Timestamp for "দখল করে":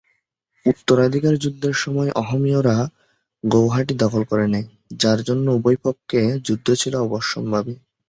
4.03-4.45